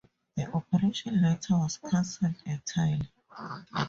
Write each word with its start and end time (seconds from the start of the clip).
The 0.35 0.51
operation 0.53 1.21
later 1.21 1.59
was 1.59 1.77
canceled 1.77 2.33
entirely. 2.47 3.07